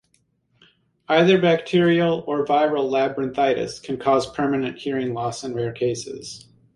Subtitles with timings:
[1.07, 6.47] Either bacterial or viral labyrinthitis can cause permanent hearing loss in rare cases.